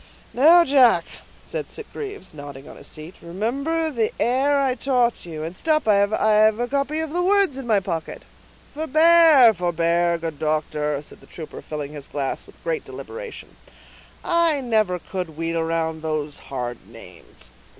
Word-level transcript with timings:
"Now, 0.33 0.65
Jack," 0.65 1.05
said 1.45 1.69
Sitgreaves, 1.69 2.33
nodding 2.33 2.67
on 2.67 2.75
his 2.75 2.87
seat, 2.87 3.13
"remember 3.21 3.91
the 3.91 4.11
air 4.19 4.59
I 4.59 4.73
taught 4.73 5.27
you, 5.27 5.43
and—stop, 5.43 5.87
I 5.87 5.93
have 5.97 6.57
a 6.59 6.67
copy 6.67 7.01
of 7.01 7.13
the 7.13 7.21
words 7.21 7.55
in 7.55 7.67
my 7.67 7.79
pocket." 7.79 8.23
"Forbear, 8.73 9.53
forbear, 9.53 10.17
good 10.17 10.39
doctor," 10.39 11.03
said 11.03 11.19
the 11.19 11.27
trooper, 11.27 11.61
filling 11.61 11.93
his 11.93 12.07
glass 12.07 12.47
with 12.47 12.63
great 12.63 12.83
deliberation; 12.83 13.55
"I 14.25 14.59
never 14.59 14.97
could 14.97 15.37
wheel 15.37 15.61
round 15.61 16.01
those 16.01 16.39
hard 16.49 16.87
names. 16.87 17.51